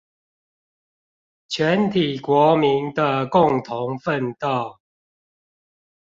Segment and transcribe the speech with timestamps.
[1.47, 4.79] 全體國民的共同奮鬥